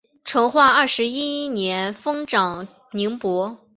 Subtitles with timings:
[0.25, 3.55] 成化二十一年封长宁伯。